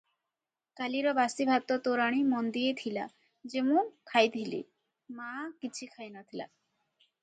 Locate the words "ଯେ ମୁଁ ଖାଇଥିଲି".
3.55-4.65